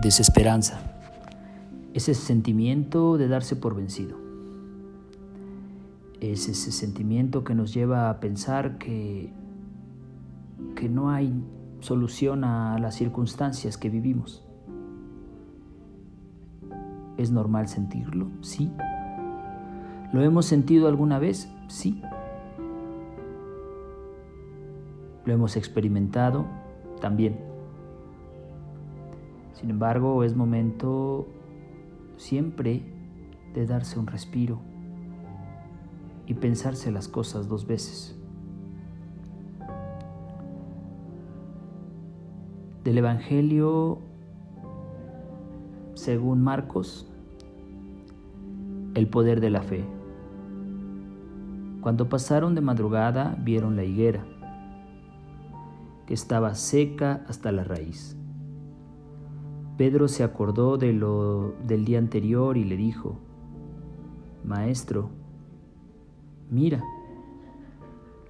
Desesperanza. 0.00 0.80
Ese 1.92 2.14
sentimiento 2.14 3.18
de 3.18 3.28
darse 3.28 3.54
por 3.54 3.74
vencido. 3.76 4.16
Es 6.20 6.48
ese 6.48 6.72
sentimiento 6.72 7.44
que 7.44 7.54
nos 7.54 7.74
lleva 7.74 8.08
a 8.08 8.18
pensar 8.18 8.78
que, 8.78 9.30
que 10.74 10.88
no 10.88 11.10
hay 11.10 11.44
solución 11.80 12.44
a 12.44 12.78
las 12.78 12.94
circunstancias 12.94 13.76
que 13.76 13.90
vivimos. 13.90 14.42
¿Es 17.18 17.30
normal 17.30 17.68
sentirlo? 17.68 18.28
Sí. 18.40 18.72
¿Lo 20.14 20.22
hemos 20.22 20.46
sentido 20.46 20.88
alguna 20.88 21.18
vez? 21.18 21.52
Sí. 21.68 22.00
¿Lo 25.26 25.34
hemos 25.34 25.56
experimentado? 25.56 26.46
También. 27.02 27.49
Sin 29.60 29.68
embargo, 29.68 30.24
es 30.24 30.34
momento 30.34 31.26
siempre 32.16 32.82
de 33.52 33.66
darse 33.66 33.98
un 33.98 34.06
respiro 34.06 34.58
y 36.26 36.32
pensarse 36.32 36.90
las 36.90 37.08
cosas 37.08 37.46
dos 37.46 37.66
veces. 37.66 38.18
Del 42.84 42.96
Evangelio 42.96 43.98
según 45.92 46.42
Marcos, 46.42 47.06
el 48.94 49.08
poder 49.08 49.42
de 49.42 49.50
la 49.50 49.60
fe. 49.60 49.84
Cuando 51.82 52.08
pasaron 52.08 52.54
de 52.54 52.62
madrugada 52.62 53.36
vieron 53.42 53.76
la 53.76 53.84
higuera, 53.84 54.24
que 56.06 56.14
estaba 56.14 56.54
seca 56.54 57.26
hasta 57.28 57.52
la 57.52 57.64
raíz. 57.64 58.19
Pedro 59.80 60.08
se 60.08 60.24
acordó 60.24 60.76
de 60.76 60.92
lo 60.92 61.54
del 61.66 61.86
día 61.86 61.96
anterior 61.96 62.58
y 62.58 62.64
le 62.64 62.76
dijo, 62.76 63.16
Maestro, 64.44 65.08
mira, 66.50 66.84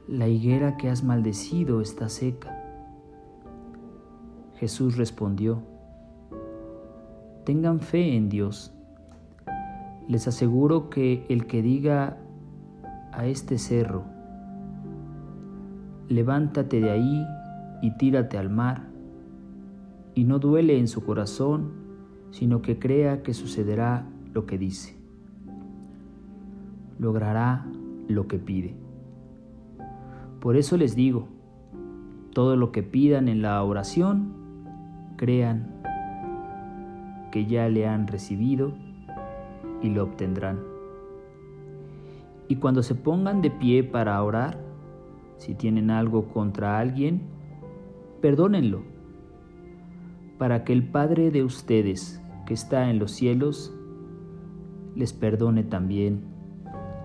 la 0.06 0.28
higuera 0.28 0.76
que 0.76 0.88
has 0.88 1.02
maldecido 1.02 1.80
está 1.80 2.08
seca. 2.08 2.56
Jesús 4.60 4.96
respondió, 4.96 5.60
Tengan 7.44 7.80
fe 7.80 8.14
en 8.14 8.28
Dios. 8.28 8.72
Les 10.06 10.28
aseguro 10.28 10.88
que 10.88 11.26
el 11.28 11.48
que 11.48 11.62
diga 11.62 12.16
a 13.10 13.26
este 13.26 13.58
cerro, 13.58 14.04
levántate 16.06 16.80
de 16.80 16.92
ahí 16.92 17.26
y 17.82 17.90
tírate 17.96 18.38
al 18.38 18.50
mar, 18.50 18.89
y 20.14 20.24
no 20.24 20.38
duele 20.38 20.78
en 20.78 20.88
su 20.88 21.04
corazón, 21.04 21.72
sino 22.30 22.62
que 22.62 22.78
crea 22.78 23.22
que 23.22 23.34
sucederá 23.34 24.06
lo 24.32 24.46
que 24.46 24.58
dice. 24.58 24.96
Logrará 26.98 27.66
lo 28.08 28.26
que 28.26 28.38
pide. 28.38 28.74
Por 30.40 30.56
eso 30.56 30.76
les 30.76 30.94
digo, 30.94 31.28
todo 32.32 32.56
lo 32.56 32.72
que 32.72 32.82
pidan 32.82 33.28
en 33.28 33.42
la 33.42 33.62
oración, 33.62 34.32
crean 35.16 35.80
que 37.30 37.46
ya 37.46 37.68
le 37.68 37.86
han 37.86 38.06
recibido 38.06 38.72
y 39.82 39.90
lo 39.90 40.04
obtendrán. 40.04 40.60
Y 42.48 42.56
cuando 42.56 42.82
se 42.82 42.94
pongan 42.94 43.42
de 43.42 43.50
pie 43.50 43.84
para 43.84 44.22
orar, 44.22 44.58
si 45.36 45.54
tienen 45.54 45.90
algo 45.90 46.28
contra 46.28 46.78
alguien, 46.78 47.22
perdónenlo 48.20 48.89
para 50.40 50.64
que 50.64 50.72
el 50.72 50.88
Padre 50.88 51.30
de 51.30 51.44
ustedes, 51.44 52.18
que 52.46 52.54
está 52.54 52.88
en 52.88 52.98
los 52.98 53.10
cielos, 53.10 53.74
les 54.96 55.12
perdone 55.12 55.64
también 55.64 56.22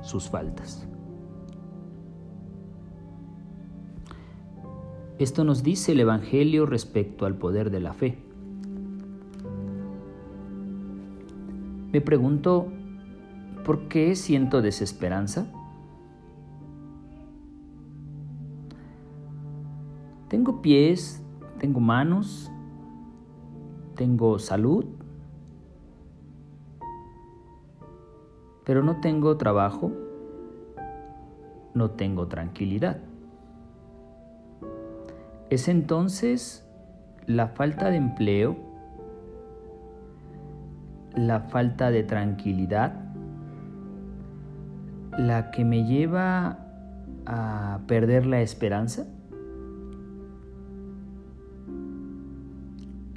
sus 0.01 0.29
faltas. 0.29 0.87
Esto 5.19 5.43
nos 5.43 5.63
dice 5.63 5.91
el 5.91 5.99
Evangelio 5.99 6.65
respecto 6.65 7.25
al 7.25 7.35
poder 7.35 7.71
de 7.71 7.81
la 7.81 7.91
fe. 7.91 8.17
Me 11.91 11.99
pregunto, 11.99 12.67
¿por 13.65 13.89
qué 13.89 14.15
siento 14.15 14.61
desesperanza? 14.61 15.51
Tengo 20.29 20.61
pies, 20.61 21.21
tengo 21.59 21.81
manos, 21.81 22.49
tengo 23.95 24.37
salud, 24.39 24.85
pero 28.65 28.83
no 28.83 28.99
tengo 28.99 29.37
trabajo, 29.37 29.91
no 31.73 31.91
tengo 31.91 32.27
tranquilidad. 32.27 32.99
Es 35.49 35.67
entonces 35.67 36.67
la 37.27 37.47
falta 37.47 37.89
de 37.89 37.97
empleo, 37.97 38.55
la 41.15 41.41
falta 41.41 41.91
de 41.91 42.03
tranquilidad, 42.03 42.93
la 45.17 45.51
que 45.51 45.63
me 45.63 45.85
lleva 45.85 46.59
a 47.25 47.79
perder 47.87 48.25
la 48.25 48.41
esperanza. 48.41 49.05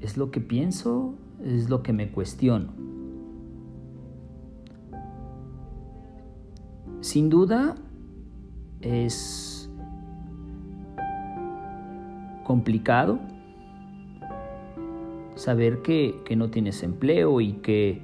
Es 0.00 0.16
lo 0.16 0.30
que 0.30 0.40
pienso, 0.40 1.14
es 1.44 1.68
lo 1.68 1.82
que 1.82 1.92
me 1.92 2.10
cuestiono. 2.10 2.72
Sin 7.00 7.30
duda 7.30 7.76
es 8.80 9.70
complicado 12.44 13.18
saber 15.36 15.82
que, 15.82 16.20
no 16.36 16.50
tienes 16.50 16.82
empleo 16.82 17.40
y 17.40 17.54
que 17.54 18.02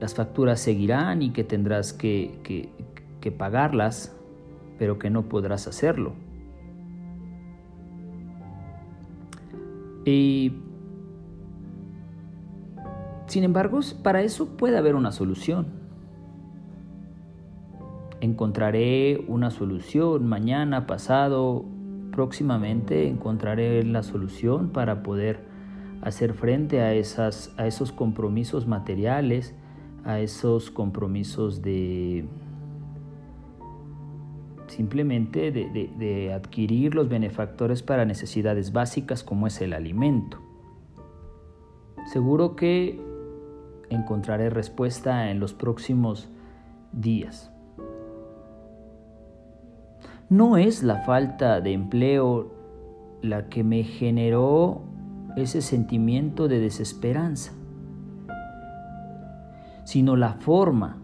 las 0.00 0.14
facturas 0.14 0.60
seguirán 0.60 1.22
y 1.22 1.30
que 1.30 1.44
tendrás 1.44 1.92
que, 1.92 2.38
que 3.20 3.32
pagarlas, 3.32 4.14
pero 4.78 4.98
que 4.98 5.10
no 5.10 5.28
podrás 5.28 5.66
hacerlo. 5.66 6.12
Y 10.04 10.52
sin 13.26 13.44
embargo, 13.44 13.80
para 14.02 14.22
eso 14.22 14.56
puede 14.56 14.78
haber 14.78 14.94
una 14.94 15.12
solución. 15.12 15.66
Encontraré 18.20 19.24
una 19.28 19.50
solución 19.50 20.26
mañana, 20.26 20.86
pasado, 20.86 21.64
próximamente 22.12 23.08
encontraré 23.08 23.84
la 23.84 24.02
solución 24.02 24.70
para 24.70 25.02
poder 25.02 25.40
hacer 26.00 26.34
frente 26.34 26.80
a, 26.80 26.94
esas, 26.94 27.52
a 27.58 27.66
esos 27.66 27.92
compromisos 27.92 28.66
materiales, 28.66 29.54
a 30.04 30.20
esos 30.20 30.70
compromisos 30.70 31.62
de 31.62 32.24
simplemente 34.68 35.52
de, 35.52 35.90
de 35.96 36.32
adquirir 36.32 36.94
los 36.94 37.08
benefactores 37.08 37.82
para 37.82 38.04
necesidades 38.04 38.72
básicas 38.72 39.22
como 39.22 39.46
es 39.46 39.60
el 39.60 39.72
alimento. 39.72 40.38
Seguro 42.06 42.56
que 42.56 43.05
encontraré 43.90 44.50
respuesta 44.50 45.30
en 45.30 45.40
los 45.40 45.54
próximos 45.54 46.28
días. 46.92 47.52
No 50.28 50.56
es 50.56 50.82
la 50.82 51.02
falta 51.02 51.60
de 51.60 51.72
empleo 51.72 52.52
la 53.22 53.48
que 53.48 53.62
me 53.62 53.84
generó 53.84 54.82
ese 55.36 55.60
sentimiento 55.60 56.48
de 56.48 56.58
desesperanza, 56.58 57.52
sino 59.84 60.16
la 60.16 60.34
forma, 60.34 60.96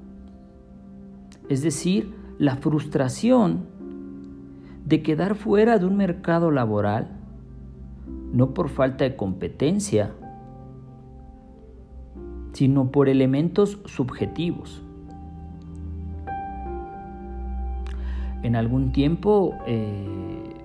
es 1.49 1.63
decir, 1.63 2.15
la 2.39 2.57
frustración 2.57 3.67
de 4.85 5.03
quedar 5.03 5.37
fuera 5.37 5.79
de 5.79 5.87
un 5.87 5.97
mercado 5.97 6.51
laboral, 6.51 7.09
no 8.33 8.55
por 8.55 8.69
falta 8.69 9.05
de 9.05 9.15
competencia, 9.15 10.13
sino 12.53 12.91
por 12.91 13.09
elementos 13.09 13.79
subjetivos. 13.85 14.83
En 18.43 18.57
algún 18.57 18.93
tiempo 18.93 19.55
eh, 19.67 20.57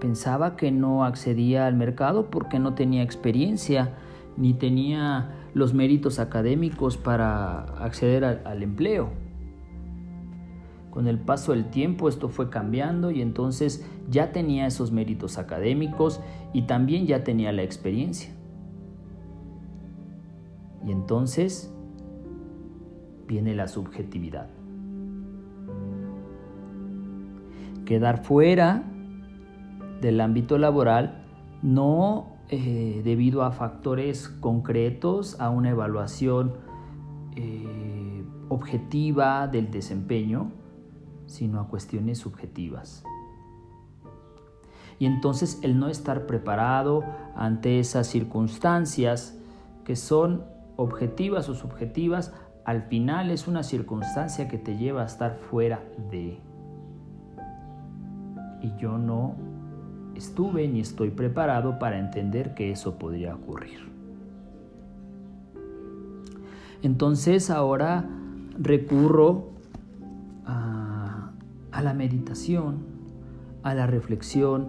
pensaba 0.00 0.56
que 0.56 0.70
no 0.70 1.04
accedía 1.04 1.66
al 1.66 1.74
mercado 1.74 2.30
porque 2.30 2.58
no 2.58 2.74
tenía 2.74 3.02
experiencia 3.02 3.94
ni 4.36 4.54
tenía 4.54 5.34
los 5.52 5.74
méritos 5.74 6.20
académicos 6.20 6.96
para 6.96 7.62
acceder 7.82 8.24
al 8.24 8.62
empleo. 8.62 9.10
Con 10.90 11.08
el 11.08 11.18
paso 11.18 11.52
del 11.52 11.70
tiempo 11.70 12.08
esto 12.08 12.28
fue 12.28 12.48
cambiando 12.50 13.10
y 13.10 13.20
entonces 13.20 13.84
ya 14.08 14.32
tenía 14.32 14.66
esos 14.66 14.92
méritos 14.92 15.38
académicos 15.38 16.20
y 16.52 16.62
también 16.62 17.06
ya 17.06 17.24
tenía 17.24 17.52
la 17.52 17.62
experiencia. 17.62 18.37
Y 20.88 20.92
entonces 20.92 21.70
viene 23.26 23.54
la 23.54 23.68
subjetividad. 23.68 24.48
Quedar 27.84 28.24
fuera 28.24 28.84
del 30.00 30.18
ámbito 30.22 30.56
laboral 30.56 31.26
no 31.60 32.38
eh, 32.48 33.02
debido 33.04 33.42
a 33.42 33.52
factores 33.52 34.30
concretos, 34.30 35.38
a 35.38 35.50
una 35.50 35.68
evaluación 35.68 36.54
eh, 37.36 38.24
objetiva 38.48 39.46
del 39.46 39.70
desempeño, 39.70 40.52
sino 41.26 41.60
a 41.60 41.68
cuestiones 41.68 42.16
subjetivas. 42.16 43.04
Y 44.98 45.04
entonces 45.04 45.60
el 45.62 45.78
no 45.78 45.88
estar 45.88 46.24
preparado 46.24 47.04
ante 47.36 47.78
esas 47.78 48.06
circunstancias 48.06 49.38
que 49.84 49.94
son 49.94 50.56
objetivas 50.78 51.48
o 51.48 51.54
subjetivas, 51.56 52.32
al 52.64 52.82
final 52.82 53.32
es 53.32 53.48
una 53.48 53.64
circunstancia 53.64 54.46
que 54.46 54.58
te 54.58 54.76
lleva 54.76 55.02
a 55.02 55.06
estar 55.06 55.34
fuera 55.34 55.82
de. 56.08 56.38
Y 58.62 58.76
yo 58.78 58.96
no 58.96 59.34
estuve 60.14 60.68
ni 60.68 60.80
estoy 60.80 61.10
preparado 61.10 61.80
para 61.80 61.98
entender 61.98 62.54
que 62.54 62.70
eso 62.70 62.96
podría 62.96 63.34
ocurrir. 63.34 63.90
Entonces 66.82 67.50
ahora 67.50 68.08
recurro 68.56 69.48
a, 70.46 71.32
a 71.72 71.82
la 71.82 71.92
meditación, 71.92 72.84
a 73.64 73.74
la 73.74 73.88
reflexión 73.88 74.68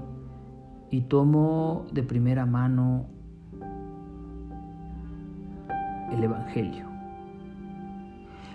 y 0.89 1.01
tomo 1.01 1.85
de 1.91 2.01
primera 2.01 2.47
mano 2.47 3.18
el 6.11 6.23
Evangelio, 6.23 6.85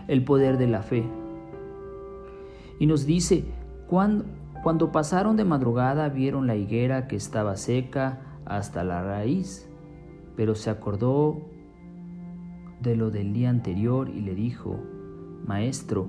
el 0.08 0.24
poder 0.24 0.58
de 0.58 0.66
la 0.66 0.82
fe. 0.82 1.04
Y 2.78 2.86
nos 2.86 3.06
dice, 3.06 3.44
cuando, 3.86 4.24
cuando 4.62 4.92
pasaron 4.92 5.36
de 5.36 5.44
madrugada 5.44 6.08
vieron 6.08 6.46
la 6.46 6.56
higuera 6.56 7.06
que 7.06 7.16
estaba 7.16 7.56
seca 7.56 8.20
hasta 8.44 8.84
la 8.84 9.02
raíz, 9.02 9.68
pero 10.36 10.54
se 10.54 10.70
acordó 10.70 11.40
de 12.80 12.96
lo 12.96 13.10
del 13.10 13.32
día 13.32 13.50
anterior 13.50 14.08
y 14.08 14.20
le 14.20 14.34
dijo, 14.34 14.80
Maestro, 15.46 16.08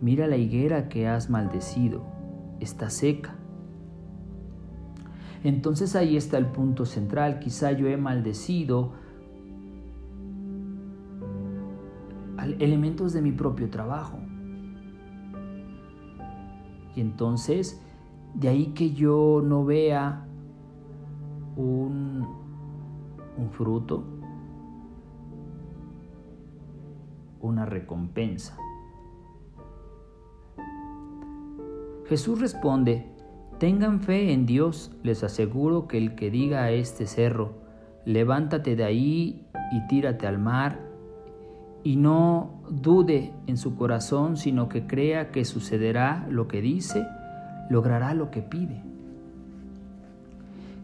mira 0.00 0.26
la 0.26 0.36
higuera 0.36 0.88
que 0.88 1.08
has 1.08 1.30
maldecido, 1.30 2.04
está 2.60 2.90
seca. 2.90 3.36
Entonces 5.44 5.94
ahí 5.94 6.16
está 6.16 6.38
el 6.38 6.46
punto 6.46 6.86
central, 6.86 7.38
quizá 7.38 7.72
yo 7.72 7.86
he 7.86 7.96
maldecido 7.96 8.94
elementos 12.58 13.12
de 13.12 13.22
mi 13.22 13.32
propio 13.32 13.70
trabajo. 13.70 14.18
Y 16.94 17.00
entonces 17.00 17.80
de 18.36 18.48
ahí 18.48 18.66
que 18.74 18.92
yo 18.92 19.42
no 19.42 19.64
vea 19.64 20.26
un, 21.56 22.26
fruto, 23.52 24.04
una 27.40 27.64
recompensa. 27.64 28.58
Jesús 32.06 32.40
responde, 32.40 33.10
tengan 33.58 34.00
fe 34.00 34.32
en 34.32 34.44
Dios, 34.44 34.94
les 35.02 35.24
aseguro 35.24 35.88
que 35.88 35.96
el 35.96 36.14
que 36.14 36.30
diga 36.30 36.64
a 36.64 36.70
este 36.70 37.06
cerro, 37.06 37.54
levántate 38.04 38.76
de 38.76 38.84
ahí 38.84 39.48
y 39.72 39.86
tírate 39.86 40.26
al 40.26 40.38
mar, 40.38 40.85
y 41.86 41.94
no 41.94 42.50
dude 42.68 43.32
en 43.46 43.56
su 43.56 43.76
corazón, 43.76 44.36
sino 44.36 44.68
que 44.68 44.88
crea 44.88 45.30
que 45.30 45.44
sucederá 45.44 46.26
lo 46.28 46.48
que 46.48 46.60
dice, 46.60 47.06
logrará 47.70 48.12
lo 48.12 48.32
que 48.32 48.42
pide. 48.42 48.82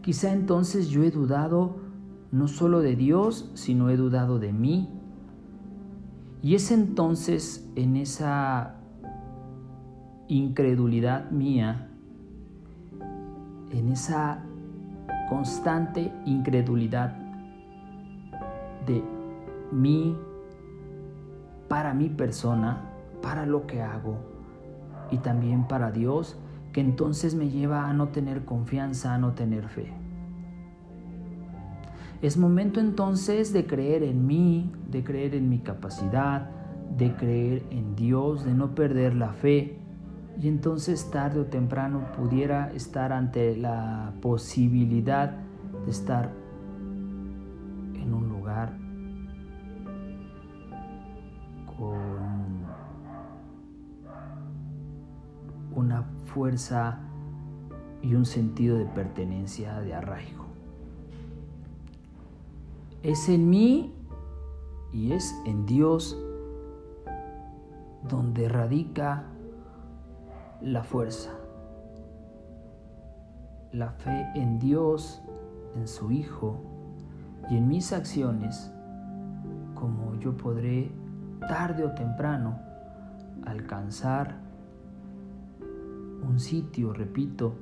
Quizá 0.01 0.31
entonces 0.31 0.87
yo 0.87 1.03
he 1.03 1.11
dudado 1.11 1.75
no 2.31 2.47
solo 2.47 2.79
de 2.79 2.95
Dios, 2.95 3.51
sino 3.53 3.89
he 3.89 3.97
dudado 3.97 4.39
de 4.39 4.53
mí. 4.53 4.87
Y 6.41 6.55
es 6.55 6.71
entonces 6.71 7.69
en 7.75 7.97
esa 7.97 8.75
incredulidad 10.29 11.31
mía, 11.31 11.89
en 13.71 13.89
esa 13.89 14.41
constante 15.27 16.13
incredulidad 16.25 17.13
de 18.87 19.03
mí, 19.73 20.15
para 21.67 21.93
mi 21.93 22.09
persona, 22.09 22.89
para 23.21 23.45
lo 23.45 23.65
que 23.67 23.81
hago 23.81 24.17
y 25.11 25.17
también 25.17 25.67
para 25.67 25.91
Dios, 25.91 26.37
que 26.71 26.81
entonces 26.81 27.35
me 27.35 27.49
lleva 27.49 27.87
a 27.87 27.93
no 27.93 28.09
tener 28.09 28.45
confianza, 28.45 29.13
a 29.13 29.17
no 29.17 29.33
tener 29.33 29.67
fe. 29.69 29.93
Es 32.21 32.37
momento 32.37 32.79
entonces 32.79 33.53
de 33.53 33.65
creer 33.65 34.01
en 34.03 34.25
mí, 34.25 34.71
de 34.89 35.03
creer 35.03 35.35
en 35.35 35.49
mi 35.49 35.59
capacidad, 35.59 36.49
de 36.97 37.13
creer 37.15 37.63
en 37.69 37.95
Dios, 37.95 38.45
de 38.45 38.53
no 38.53 38.75
perder 38.75 39.13
la 39.13 39.33
fe. 39.33 39.77
Y 40.41 40.47
entonces 40.47 41.11
tarde 41.11 41.41
o 41.41 41.45
temprano 41.45 42.11
pudiera 42.17 42.71
estar 42.73 43.11
ante 43.11 43.55
la 43.57 44.13
posibilidad 44.21 45.35
de 45.85 45.91
estar 45.91 46.31
en 48.01 48.13
un 48.13 48.29
lugar 48.29 48.82
una 55.75 56.03
fuerza 56.25 56.99
y 58.01 58.15
un 58.15 58.25
sentido 58.25 58.77
de 58.77 58.85
pertenencia, 58.85 59.79
de 59.79 59.93
arraigo. 59.93 60.45
Es 63.01 63.29
en 63.29 63.49
mí 63.49 63.93
y 64.91 65.13
es 65.13 65.33
en 65.45 65.65
Dios 65.65 66.17
donde 68.07 68.49
radica 68.49 69.23
la 70.61 70.83
fuerza. 70.83 71.31
La 73.71 73.89
fe 73.91 74.27
en 74.35 74.59
Dios, 74.59 75.21
en 75.75 75.87
su 75.87 76.11
Hijo 76.11 76.57
y 77.49 77.57
en 77.57 77.67
mis 77.67 77.91
acciones, 77.91 78.71
como 79.73 80.15
yo 80.19 80.37
podré 80.37 80.91
tarde 81.47 81.83
o 81.83 81.91
temprano 81.91 82.59
alcanzar 83.45 84.42
un 86.27 86.39
sitio, 86.39 86.93
repito, 86.93 87.55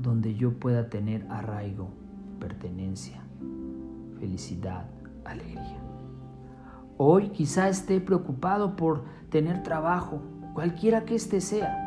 donde 0.00 0.34
yo 0.34 0.52
pueda 0.58 0.88
tener 0.88 1.26
arraigo, 1.30 1.90
pertenencia, 2.38 3.22
felicidad, 4.18 4.88
alegría. 5.24 5.78
Hoy 6.96 7.30
quizá 7.30 7.68
esté 7.68 8.00
preocupado 8.00 8.76
por 8.76 9.04
tener 9.30 9.62
trabajo, 9.62 10.20
cualquiera 10.54 11.04
que 11.04 11.14
éste 11.14 11.40
sea, 11.40 11.86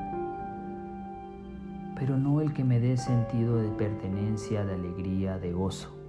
pero 1.96 2.18
no 2.18 2.42
el 2.42 2.54
que 2.54 2.64
me 2.64 2.80
dé 2.80 2.98
sentido 2.98 3.58
de 3.58 3.70
pertenencia, 3.70 4.66
de 4.66 4.74
alegría, 4.74 5.38
de 5.38 5.54
gozo. 5.54 6.03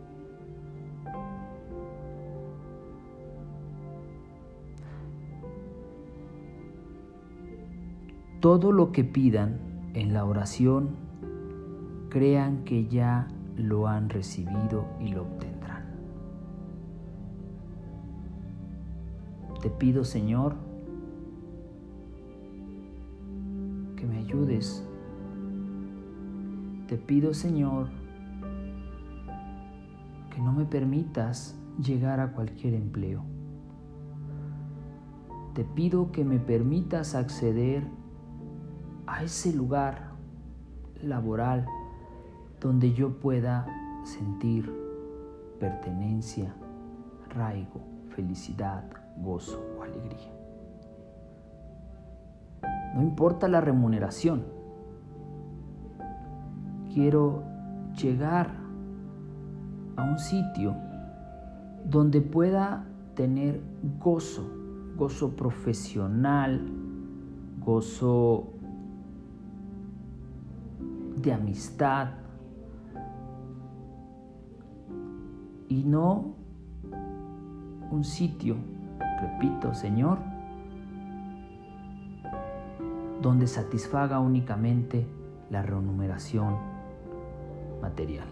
Todo 8.44 8.72
lo 8.72 8.92
que 8.92 9.04
pidan 9.04 9.58
en 9.94 10.12
la 10.12 10.26
oración, 10.26 10.90
crean 12.10 12.62
que 12.64 12.86
ya 12.88 13.26
lo 13.56 13.88
han 13.88 14.10
recibido 14.10 14.84
y 15.00 15.08
lo 15.08 15.22
obtendrán. 15.22 15.82
Te 19.62 19.70
pido, 19.70 20.04
Señor, 20.04 20.56
que 23.96 24.04
me 24.04 24.18
ayudes. 24.18 24.86
Te 26.86 26.98
pido, 26.98 27.32
Señor, 27.32 27.88
que 30.28 30.42
no 30.42 30.52
me 30.52 30.66
permitas 30.66 31.58
llegar 31.82 32.20
a 32.20 32.32
cualquier 32.32 32.74
empleo. 32.74 33.24
Te 35.54 35.64
pido 35.64 36.12
que 36.12 36.26
me 36.26 36.38
permitas 36.38 37.14
acceder 37.14 38.03
a 39.06 39.22
ese 39.22 39.52
lugar 39.52 40.12
laboral 41.02 41.66
donde 42.60 42.92
yo 42.92 43.20
pueda 43.20 43.66
sentir 44.04 44.72
pertenencia, 45.60 46.54
raigo, 47.30 47.80
felicidad, 48.08 48.84
gozo 49.18 49.62
o 49.78 49.82
alegría. 49.82 50.32
No 52.94 53.02
importa 53.02 53.48
la 53.48 53.60
remuneración. 53.60 54.44
Quiero 56.92 57.42
llegar 58.00 58.54
a 59.96 60.04
un 60.04 60.18
sitio 60.18 60.74
donde 61.84 62.20
pueda 62.20 62.86
tener 63.14 63.60
gozo, 63.98 64.48
gozo 64.96 65.34
profesional, 65.34 66.60
gozo 67.64 68.53
de 71.24 71.32
amistad 71.32 72.10
y 75.68 75.82
no 75.82 76.34
un 77.90 78.04
sitio, 78.04 78.56
repito, 79.20 79.74
Señor, 79.74 80.18
donde 83.22 83.46
satisfaga 83.46 84.20
únicamente 84.20 85.06
la 85.50 85.62
remuneración 85.62 86.56
material. 87.80 88.26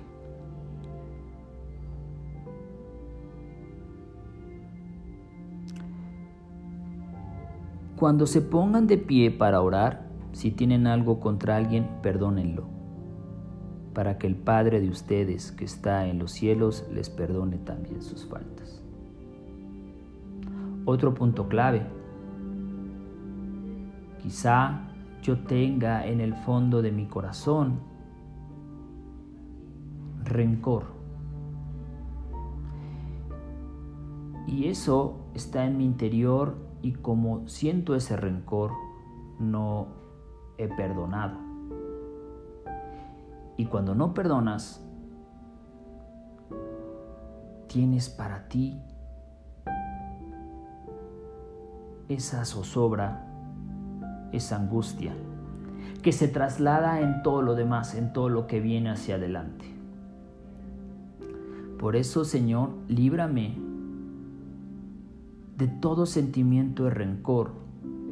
Cuando 7.97 8.27
se 8.27 8.43
pongan 8.43 8.89
de 8.89 8.99
pie 8.99 9.31
para 9.31 9.63
orar, 9.63 10.09
si 10.33 10.51
tienen 10.51 10.87
algo 10.87 11.21
contra 11.21 11.57
alguien, 11.57 11.89
perdónenlo, 12.03 12.82
para 13.95 14.19
que 14.19 14.27
el 14.27 14.37
Padre 14.37 14.81
de 14.81 14.89
ustedes 14.89 15.53
que 15.53 15.65
está 15.65 16.07
en 16.07 16.19
los 16.19 16.33
cielos 16.33 16.87
les 16.93 17.11
perdone 17.11 17.59
también 17.59 18.03
sus 18.03 18.27
faltas. 18.27 18.83
Otro 20.85 21.15
punto 21.15 21.49
clave. 21.49 21.87
Quizá 24.21 24.81
yo 25.23 25.39
tenga 25.41 26.07
en 26.07 26.21
el 26.21 26.35
fondo 26.35 26.83
de 26.83 26.93
mi 26.93 27.07
corazón 27.07 27.81
rencor. 30.25 30.87
Y 34.47 34.67
eso 34.67 35.27
está 35.35 35.67
en 35.67 35.79
mi 35.79 35.85
interior 35.85 36.57
y 36.83 36.93
como 36.93 37.47
siento 37.49 37.95
ese 37.95 38.17
rencor, 38.17 38.73
no 39.39 39.87
he 40.59 40.69
perdonado. 40.69 41.52
Y 43.57 43.67
cuando 43.67 43.95
no 43.95 44.15
perdonas, 44.15 44.83
tienes 47.67 48.11
para 48.11 48.49
ti 48.49 48.79
esa 52.09 52.45
zozobra, 52.45 53.27
esa 54.33 54.57
angustia, 54.57 55.15
que 56.03 56.13
se 56.13 56.29
traslada 56.29 57.01
en 57.01 57.23
todo 57.23 57.43
lo 57.43 57.55
demás, 57.55 57.95
en 57.95 58.13
todo 58.13 58.29
lo 58.29 58.47
que 58.47 58.61
viene 58.61 58.91
hacia 58.91 59.15
adelante. 59.15 59.65
Por 61.79 61.97
eso, 61.97 62.25
Señor, 62.25 62.71
líbrame 62.89 63.57
de 65.57 65.69
todo 65.69 66.07
sentimiento 66.07 66.85
de 66.85 66.91
rencor, 66.91 67.53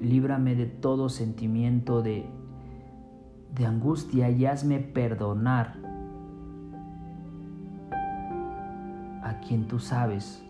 líbrame 0.01 0.55
de 0.55 0.67
todo 0.67 1.09
sentimiento 1.09 2.03
de, 2.03 2.27
de 3.55 3.67
angustia 3.67 4.31
y 4.31 4.47
hazme 4.47 4.79
perdonar 4.79 5.77
a 9.23 9.41
quien 9.41 9.67
tú 9.67 9.79
sabes 9.79 10.43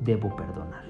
debo 0.00 0.34
perdonar. 0.34 0.84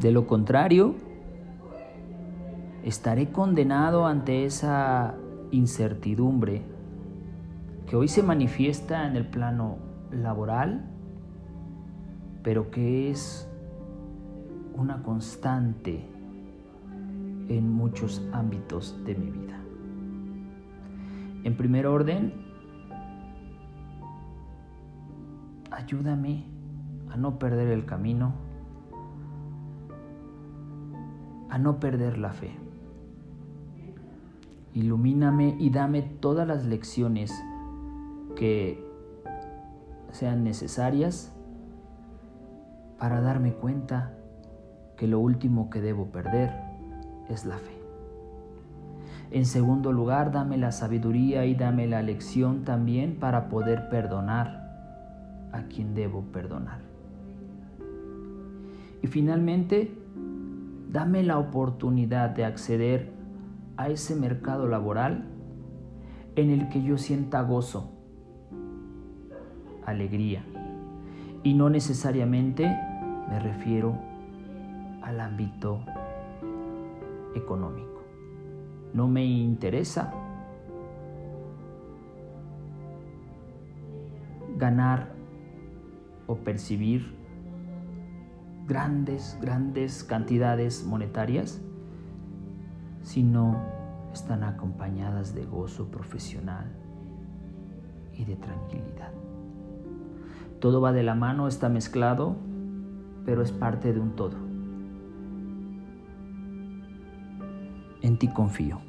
De 0.00 0.10
lo 0.10 0.26
contrario, 0.26 0.94
estaré 2.84 3.32
condenado 3.32 4.06
ante 4.06 4.44
esa 4.44 5.14
incertidumbre 5.50 6.62
que 7.86 7.96
hoy 7.96 8.08
se 8.08 8.22
manifiesta 8.22 9.06
en 9.06 9.16
el 9.16 9.26
plano 9.26 9.78
laboral, 10.10 10.84
pero 12.46 12.70
que 12.70 13.10
es 13.10 13.50
una 14.76 15.02
constante 15.02 16.08
en 17.48 17.72
muchos 17.72 18.22
ámbitos 18.32 19.02
de 19.04 19.16
mi 19.16 19.32
vida. 19.32 19.58
En 21.42 21.56
primer 21.56 21.88
orden, 21.88 22.34
ayúdame 25.72 26.44
a 27.10 27.16
no 27.16 27.36
perder 27.40 27.66
el 27.66 27.84
camino, 27.84 28.32
a 31.50 31.58
no 31.58 31.80
perder 31.80 32.16
la 32.16 32.32
fe. 32.32 32.52
Ilumíname 34.72 35.56
y 35.58 35.70
dame 35.70 36.02
todas 36.02 36.46
las 36.46 36.64
lecciones 36.64 37.34
que 38.36 38.86
sean 40.12 40.44
necesarias 40.44 41.35
para 42.98 43.20
darme 43.20 43.52
cuenta 43.52 44.14
que 44.96 45.06
lo 45.06 45.20
último 45.20 45.70
que 45.70 45.80
debo 45.80 46.06
perder 46.06 46.52
es 47.28 47.44
la 47.44 47.58
fe. 47.58 47.76
En 49.30 49.44
segundo 49.44 49.92
lugar, 49.92 50.32
dame 50.32 50.56
la 50.56 50.72
sabiduría 50.72 51.44
y 51.46 51.54
dame 51.54 51.86
la 51.86 52.02
lección 52.02 52.64
también 52.64 53.16
para 53.16 53.48
poder 53.48 53.88
perdonar 53.88 55.48
a 55.52 55.62
quien 55.64 55.94
debo 55.94 56.22
perdonar. 56.32 56.80
Y 59.02 59.06
finalmente, 59.08 59.92
dame 60.90 61.22
la 61.22 61.38
oportunidad 61.38 62.30
de 62.30 62.44
acceder 62.44 63.12
a 63.76 63.88
ese 63.88 64.16
mercado 64.16 64.66
laboral 64.68 65.24
en 66.36 66.50
el 66.50 66.68
que 66.68 66.82
yo 66.82 66.96
sienta 66.96 67.42
gozo 67.42 67.92
alegría. 69.84 70.44
Y 71.42 71.54
no 71.54 71.70
necesariamente 71.70 72.76
me 73.28 73.40
refiero 73.40 73.98
al 75.02 75.20
ámbito 75.20 75.80
económico. 77.34 78.02
No 78.94 79.08
me 79.08 79.24
interesa 79.24 80.12
ganar 84.56 85.12
o 86.26 86.36
percibir 86.36 87.14
grandes, 88.66 89.38
grandes 89.40 90.02
cantidades 90.02 90.84
monetarias, 90.84 91.60
sino 93.02 93.62
están 94.12 94.42
acompañadas 94.42 95.34
de 95.34 95.44
gozo 95.44 95.88
profesional 95.90 96.66
y 98.14 98.24
de 98.24 98.36
tranquilidad. 98.36 99.12
Todo 100.58 100.80
va 100.80 100.92
de 100.92 101.02
la 101.02 101.14
mano, 101.14 101.48
está 101.48 101.68
mezclado, 101.68 102.36
pero 103.26 103.42
es 103.42 103.52
parte 103.52 103.92
de 103.92 104.00
un 104.00 104.14
todo. 104.14 104.36
En 108.00 108.16
ti 108.16 108.28
confío. 108.28 108.85